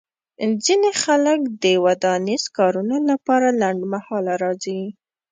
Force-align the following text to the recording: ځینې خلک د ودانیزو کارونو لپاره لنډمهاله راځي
ځینې 0.65 0.91
خلک 1.03 1.39
د 1.63 1.65
ودانیزو 1.85 2.49
کارونو 2.57 2.95
لپاره 3.09 3.47
لنډمهاله 3.61 4.33
راځي 4.43 4.81